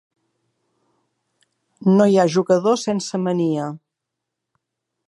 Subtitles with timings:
[1.99, 3.71] No hi ha jugador sense mania.